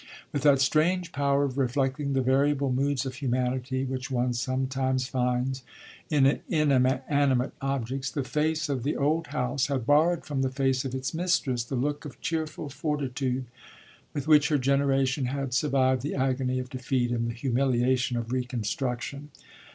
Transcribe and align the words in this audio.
With 0.33 0.41
that 0.41 0.59
strange 0.59 1.11
power 1.11 1.43
of 1.43 1.59
reflecting 1.59 2.13
the 2.13 2.23
variable 2.23 2.71
moods 2.73 3.05
of 3.05 3.13
humanity 3.13 3.83
which 3.85 4.09
one 4.09 4.33
sometimes 4.33 5.05
finds 5.07 5.61
in 6.09 6.39
inanimate 6.49 7.53
objects, 7.61 8.09
the 8.09 8.23
face 8.23 8.67
of 8.67 8.81
the 8.81 8.97
old 8.97 9.27
house 9.27 9.67
had 9.67 9.85
borrowed 9.85 10.25
from 10.25 10.41
the 10.41 10.49
face 10.49 10.83
of 10.85 10.95
its 10.95 11.13
mistress 11.13 11.63
the 11.65 11.75
look 11.75 12.03
of 12.03 12.19
cheerful 12.19 12.67
fortitude 12.67 13.45
with 14.11 14.27
which 14.27 14.49
her 14.49 14.57
generation 14.57 15.25
had 15.25 15.53
survived 15.53 16.01
the 16.01 16.15
agony 16.15 16.57
of 16.57 16.71
defeat 16.71 17.11
and 17.11 17.29
the 17.29 17.35
humiliation 17.35 18.17
of 18.17 18.31
reconstruction. 18.31 19.29